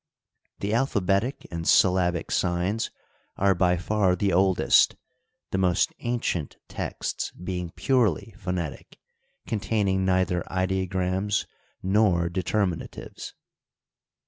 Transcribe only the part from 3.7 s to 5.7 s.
far the oldest, the